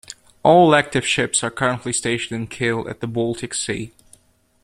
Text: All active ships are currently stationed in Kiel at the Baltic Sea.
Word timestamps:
All 0.41 0.73
active 0.73 1.05
ships 1.05 1.43
are 1.43 1.51
currently 1.51 1.93
stationed 1.93 2.35
in 2.35 2.47
Kiel 2.47 2.89
at 2.89 3.01
the 3.01 3.07
Baltic 3.07 3.53
Sea. 3.53 3.93